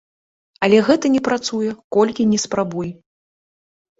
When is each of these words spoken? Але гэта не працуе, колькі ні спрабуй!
Але 0.67 0.77
гэта 0.87 1.05
не 1.15 1.19
працуе, 1.27 1.75
колькі 1.97 2.27
ні 2.31 2.39
спрабуй! 2.47 2.89